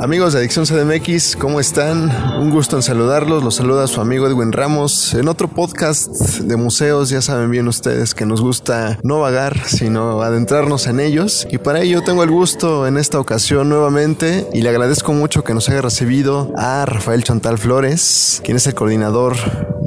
[0.00, 2.12] Amigos de Adicción CDMX, ¿cómo están?
[2.40, 3.42] Un gusto en saludarlos.
[3.42, 7.10] Los saluda su amigo Edwin Ramos en otro podcast de museos.
[7.10, 11.48] Ya saben bien ustedes que nos gusta no vagar, sino adentrarnos en ellos.
[11.50, 15.52] Y para ello tengo el gusto en esta ocasión nuevamente y le agradezco mucho que
[15.52, 19.34] nos haya recibido a Rafael Chantal Flores, quien es el coordinador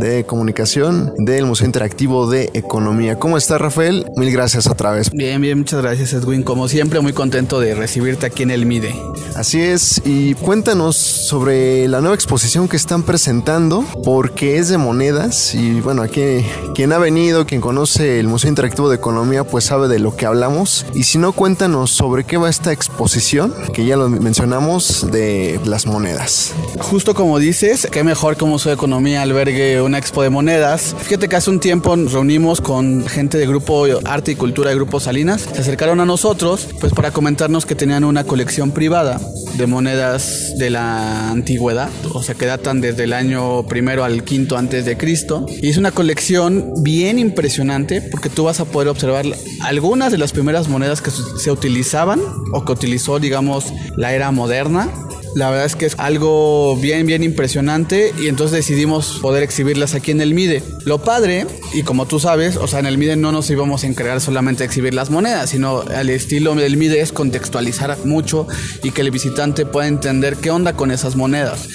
[0.00, 3.18] de comunicación del Museo Interactivo de Economía.
[3.18, 4.06] ¿Cómo está Rafael?
[4.16, 5.10] Mil gracias otra vez.
[5.10, 6.42] Bien, bien, muchas gracias Edwin.
[6.42, 8.94] Como siempre, muy contento de recibirte aquí en el MIDE.
[9.36, 15.54] Así es, y cuéntanos sobre la nueva exposición que están presentando, porque es de monedas
[15.54, 16.44] y bueno, aquí
[16.74, 20.26] quien ha venido, quien conoce el Museo Interactivo de Economía, pues sabe de lo que
[20.26, 20.86] hablamos.
[20.94, 25.86] Y si no, cuéntanos sobre qué va esta exposición, que ya lo mencionamos, de las
[25.86, 26.52] monedas.
[26.80, 30.94] Justo como dices, qué mejor que un Museo de Economía albergue una expo de monedas.
[31.00, 34.76] Fíjate que hace un tiempo nos reunimos con gente de Grupo Arte y Cultura de
[34.76, 39.20] Grupo Salinas, se acercaron a nosotros pues para comentarnos que tenían una colección privada
[39.56, 44.56] de monedas de la antigüedad, o sea que datan desde el año primero al quinto
[44.56, 45.46] antes de Cristo.
[45.48, 49.26] Y es una colección bien impresionante porque tú vas a poder observar
[49.60, 52.20] algunas de las primeras monedas que se utilizaban
[52.52, 54.90] o que utilizó, digamos, la era moderna
[55.34, 60.10] la verdad es que es algo bien, bien impresionante y entonces decidimos poder exhibirlas aquí
[60.10, 60.62] en el MIDE.
[60.84, 63.86] Lo padre, y como tú sabes, o sea, en el MIDE no nos íbamos a
[63.86, 68.46] encargar solamente a exhibir las monedas, sino el estilo del MIDE es contextualizar mucho
[68.82, 71.68] y que el visitante pueda entender qué onda con esas monedas.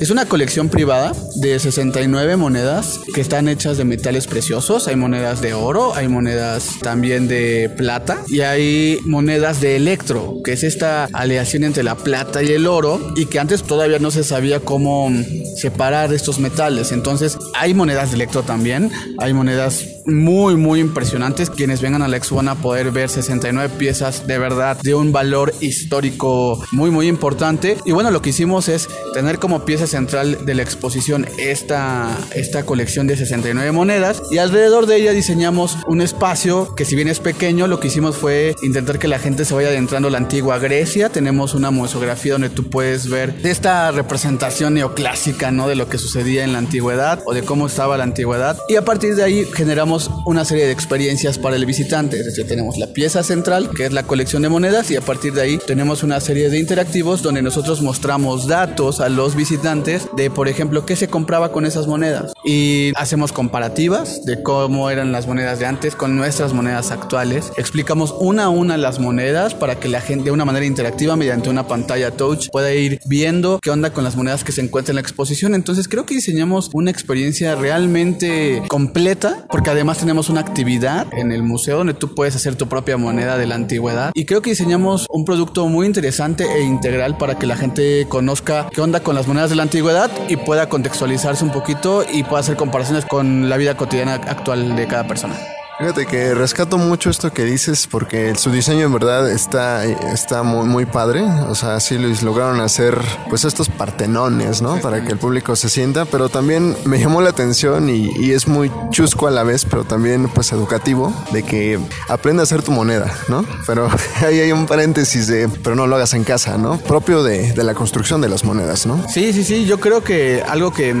[0.00, 4.88] Es una colección privada de 69 monedas que están hechas de metales preciosos.
[4.88, 10.52] Hay monedas de oro, hay monedas también de plata y hay monedas de electro, que
[10.52, 14.24] es esta aleación entre la plata y el oro y que antes todavía no se
[14.24, 15.10] sabía cómo
[15.56, 16.92] separar estos metales.
[16.92, 19.84] Entonces hay monedas de electro también, hay monedas
[20.14, 21.50] muy muy impresionantes.
[21.50, 25.12] Quienes vengan a la expo van a poder ver 69 piezas de verdad de un
[25.12, 27.76] valor histórico muy muy importante.
[27.84, 32.64] Y bueno, lo que hicimos es tener como pieza central de la exposición esta, esta
[32.64, 37.20] colección de 69 monedas y alrededor de ella diseñamos un espacio que si bien es
[37.20, 40.58] pequeño, lo que hicimos fue intentar que la gente se vaya adentrando a la antigua
[40.58, 41.08] Grecia.
[41.08, 45.68] Tenemos una museografía donde tú puedes ver esta representación neoclásica, ¿no?
[45.68, 48.58] De lo que sucedía en la antigüedad o de cómo estaba la antigüedad.
[48.68, 52.18] Y a partir de ahí generamos una serie de experiencias para el visitante.
[52.18, 55.32] Es decir, tenemos la pieza central, que es la colección de monedas, y a partir
[55.32, 60.30] de ahí tenemos una serie de interactivos donde nosotros mostramos datos a los visitantes de,
[60.30, 62.32] por ejemplo, qué se compraba con esas monedas.
[62.44, 67.52] Y hacemos comparativas de cómo eran las monedas de antes con nuestras monedas actuales.
[67.56, 71.50] Explicamos una a una las monedas para que la gente de una manera interactiva mediante
[71.50, 74.96] una pantalla touch pueda ir viendo qué onda con las monedas que se encuentran en
[74.96, 75.54] la exposición.
[75.54, 81.42] Entonces creo que diseñamos una experiencia realmente completa porque además tenemos una actividad en el
[81.42, 85.06] museo donde tú puedes hacer tu propia moneda de la antigüedad y creo que diseñamos
[85.08, 89.26] un producto muy interesante e integral para que la gente conozca qué onda con las
[89.26, 93.56] monedas de la antigüedad y pueda contextualizarse un poquito y pueda hacer comparaciones con la
[93.56, 95.36] vida cotidiana actual de cada persona.
[95.80, 100.66] Fíjate que rescato mucho esto que dices porque su diseño en verdad está, está muy,
[100.68, 101.22] muy padre.
[101.48, 102.98] O sea, sí lograron hacer
[103.30, 104.78] pues estos partenones, ¿no?
[104.82, 108.46] Para que el público se sienta, pero también me llamó la atención y, y, es
[108.46, 112.72] muy chusco a la vez, pero también pues educativo de que aprenda a hacer tu
[112.72, 113.46] moneda, ¿no?
[113.66, 113.88] Pero
[114.20, 116.76] ahí hay un paréntesis de, pero no lo hagas en casa, ¿no?
[116.76, 119.02] Propio de, de la construcción de las monedas, ¿no?
[119.08, 119.64] Sí, sí, sí.
[119.64, 120.94] Yo creo que algo que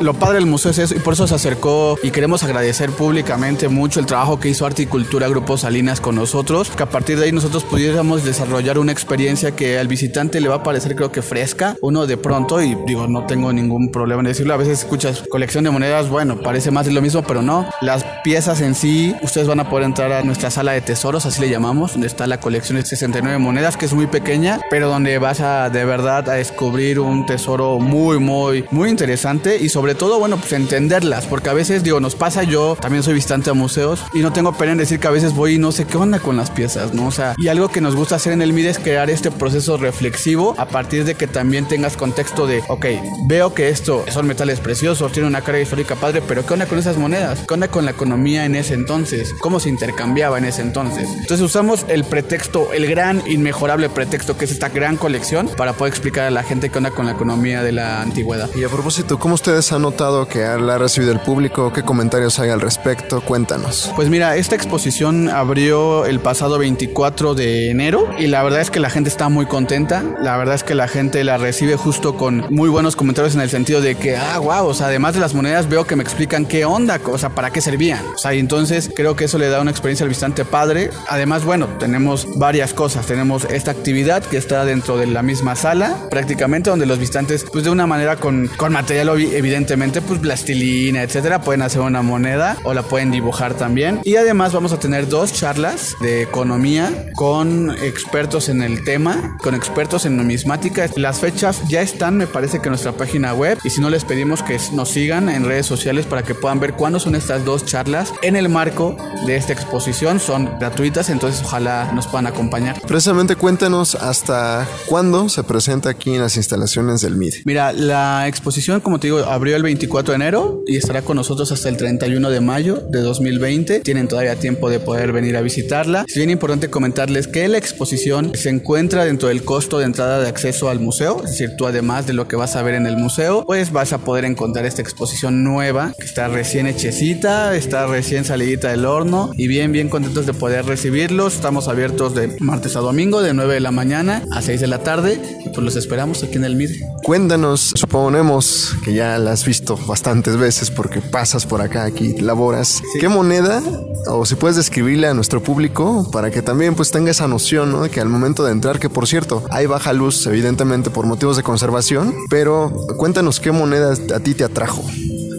[0.00, 3.68] lo padre del museo es eso y por eso se acercó y queremos agradecer públicamente
[3.68, 7.26] mucho el trabajo trabajo que hizo Articultura Grupo Salinas con nosotros, que a partir de
[7.26, 11.20] ahí nosotros pudiéramos desarrollar una experiencia que al visitante le va a parecer creo que
[11.20, 15.24] fresca, uno de pronto, y digo, no tengo ningún problema en decirlo, a veces escuchas
[15.28, 19.14] colección de monedas, bueno, parece más de lo mismo, pero no, las piezas en sí,
[19.20, 22.26] ustedes van a poder entrar a nuestra sala de tesoros, así le llamamos, donde está
[22.26, 26.26] la colección de 69 monedas, que es muy pequeña, pero donde vas a de verdad
[26.30, 31.50] a descubrir un tesoro muy, muy, muy interesante y sobre todo, bueno, pues entenderlas, porque
[31.50, 34.72] a veces, digo, nos pasa, yo también soy visitante a museos y no tengo pena
[34.72, 37.06] en decir que a veces voy y no sé qué onda con las piezas, ¿no?
[37.06, 39.76] O sea, y algo que nos gusta hacer en el MIDE es crear este proceso
[39.76, 42.86] reflexivo a partir de que también tengas contexto de, ok,
[43.26, 46.78] veo que esto son metales preciosos, tiene una carga histórica padre, pero ¿qué onda con
[46.78, 47.40] esas monedas?
[47.46, 49.34] ¿Qué onda con la economía en ese entonces?
[49.40, 51.08] ¿Cómo se intercambiaba en ese entonces?
[51.10, 55.92] Entonces usamos el pretexto, el gran, inmejorable pretexto que es esta gran colección para poder
[55.92, 58.48] explicar a la gente qué onda con la economía de la antigüedad.
[58.54, 61.72] Y a propósito, ¿cómo ustedes han notado que la ha recibido el público?
[61.72, 63.20] ¿Qué comentarios hay al respecto?
[63.20, 63.85] Cuéntanos.
[63.94, 68.80] Pues mira, esta exposición abrió el pasado 24 de enero y la verdad es que
[68.80, 70.02] la gente está muy contenta.
[70.20, 73.50] La verdad es que la gente la recibe justo con muy buenos comentarios en el
[73.50, 76.46] sentido de que, ah, wow, o sea, además de las monedas veo que me explican
[76.46, 78.04] qué onda, o sea, para qué servían.
[78.14, 80.90] O sea, y entonces creo que eso le da una experiencia al visitante padre.
[81.08, 83.06] Además, bueno, tenemos varias cosas.
[83.06, 87.64] Tenemos esta actividad que está dentro de la misma sala, prácticamente, donde los visitantes, pues
[87.64, 92.74] de una manera con, con material evidentemente, pues plastilina, etcétera, pueden hacer una moneda o
[92.74, 93.75] la pueden dibujar también.
[94.04, 99.54] Y además vamos a tener dos charlas de economía con expertos en el tema, con
[99.54, 100.88] expertos en numismática.
[100.96, 103.58] Las fechas ya están, me parece que en nuestra página web.
[103.64, 106.72] Y si no, les pedimos que nos sigan en redes sociales para que puedan ver
[106.72, 108.96] cuándo son estas dos charlas en el marco
[109.26, 110.20] de esta exposición.
[110.20, 112.80] Son gratuitas, entonces ojalá nos puedan acompañar.
[112.86, 117.42] Precisamente cuéntanos hasta cuándo se presenta aquí en las instalaciones del MIDE.
[117.44, 121.52] Mira, la exposición, como te digo, abrió el 24 de enero y estará con nosotros
[121.52, 123.65] hasta el 31 de mayo de 2020.
[123.66, 126.04] Tienen todavía tiempo de poder venir a visitarla.
[126.08, 130.28] Es bien importante comentarles que la exposición se encuentra dentro del costo de entrada de
[130.28, 132.96] acceso al museo, es decir, tú además de lo que vas a ver en el
[132.96, 138.24] museo, pues vas a poder encontrar esta exposición nueva que está recién hechecita, está recién
[138.24, 141.34] salidita del horno y bien, bien contentos de poder recibirlos.
[141.34, 144.78] Estamos abiertos de martes a domingo de 9 de la mañana a 6 de la
[144.78, 146.80] tarde y pues los esperamos aquí en el MIDE.
[147.06, 152.82] Cuéntanos, suponemos que ya la has visto bastantes veces porque pasas por acá, aquí laboras.
[152.98, 153.62] ¿Qué moneda
[154.08, 157.82] o si puedes describirle a nuestro público para que también pues tenga esa noción, ¿no?
[157.82, 161.36] De que al momento de entrar, que por cierto, hay baja luz evidentemente por motivos
[161.36, 164.82] de conservación, pero cuéntanos qué moneda a ti te atrajo.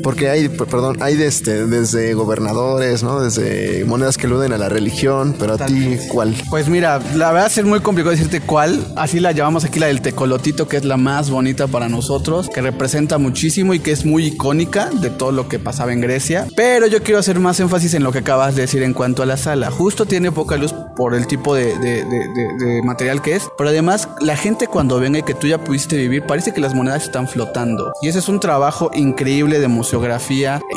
[0.07, 3.19] Porque hay, perdón, hay este, desde gobernadores, ¿no?
[3.19, 6.33] Desde monedas que aluden a la religión, pero a ti, ¿cuál?
[6.49, 8.81] Pues mira, la verdad es muy complicado decirte cuál.
[8.95, 12.61] Así la llamamos aquí la del tecolotito, que es la más bonita para nosotros, que
[12.61, 16.47] representa muchísimo y que es muy icónica de todo lo que pasaba en Grecia.
[16.55, 19.25] Pero yo quiero hacer más énfasis en lo que acabas de decir en cuanto a
[19.25, 19.71] la sala.
[19.71, 24.67] Justo tiene poca luz por el tipo de, material que es, pero además la gente
[24.67, 27.93] cuando venga y que tú ya pudiste vivir, parece que las monedas están flotando.
[28.01, 29.97] Y ese es un trabajo increíble de museo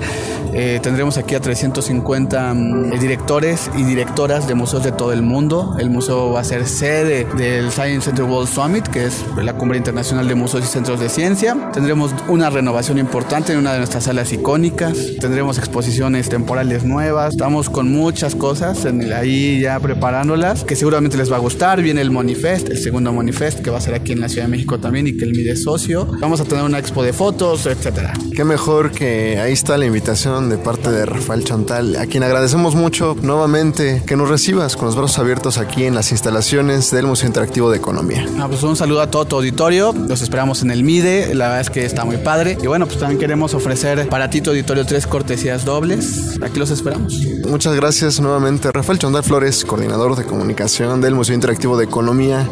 [0.53, 5.38] eh, tendremos aquí a 350 mm, directores y directoras de museos de todo el mundo
[5.79, 9.79] el museo va a ser sede del Science Center World Summit, que es la cumbre
[9.79, 11.71] internacional de museos y centros de ciencia.
[11.73, 14.99] Tendremos una renovación importante en una de nuestras salas icónicas.
[15.21, 17.35] Tendremos exposiciones temporales nuevas.
[17.35, 21.83] Estamos con muchas cosas ahí ya preparándolas, que seguramente les va a gustar.
[21.83, 24.51] Viene el Monifest, el segundo Monifest, que va a ser aquí en la Ciudad de
[24.51, 26.09] México también y que el MIDE socio.
[26.21, 28.13] Vamos a tener una expo de fotos, etcétera.
[28.35, 32.75] Qué mejor que ahí está la invitación de parte de Rafael Chantal, a quien agradecemos
[32.75, 37.07] mucho nuevamente que nos recibas con los brazos abiertos abiertos aquí en las instalaciones del
[37.07, 38.27] Museo Interactivo de Economía.
[38.41, 39.93] Ah, pues un saludo a todo tu auditorio.
[39.93, 41.35] Los esperamos en el MIDE.
[41.35, 42.57] La verdad es que está muy padre.
[42.63, 46.39] Y bueno, pues también queremos ofrecer para ti tu auditorio tres cortesías dobles.
[46.41, 47.21] Aquí los esperamos.
[47.47, 48.73] Muchas gracias nuevamente.
[48.73, 52.49] Rafael Chondar Flores, coordinador de comunicación del Museo Interactivo de Economía.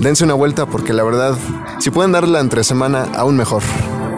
[0.00, 1.36] Dense una vuelta porque la verdad,
[1.80, 3.62] si pueden darla entre semana, aún mejor.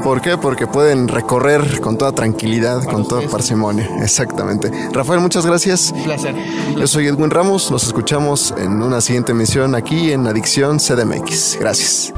[0.03, 0.37] ¿Por qué?
[0.37, 3.89] Porque pueden recorrer con toda tranquilidad, con toda parsimonia.
[4.03, 4.71] Exactamente.
[4.93, 5.93] Rafael, muchas gracias.
[5.93, 6.35] Un placer.
[6.77, 7.71] Yo soy Edwin Ramos.
[7.71, 11.59] Nos escuchamos en una siguiente emisión aquí en Adicción CDMX.
[11.61, 12.13] Gracias.